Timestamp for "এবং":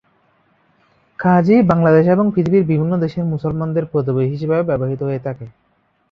2.07-2.25